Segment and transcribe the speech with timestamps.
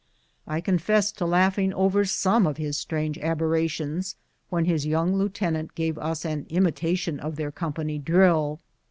[0.47, 4.15] I confess to laughing over some of his strange aberrations
[4.49, 8.59] when his young lieutenant gave us an imitation of their company drill.